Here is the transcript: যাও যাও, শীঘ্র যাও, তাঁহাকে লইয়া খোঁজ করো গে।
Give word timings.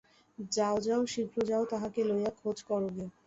যাও 0.51 0.77
যাও, 0.81 1.01
শীঘ্র 1.07 1.37
যাও, 1.49 1.63
তাঁহাকে 1.71 2.01
লইয়া 2.09 2.31
খোঁজ 2.39 2.57
করো 2.69 2.89
গে। 2.95 3.05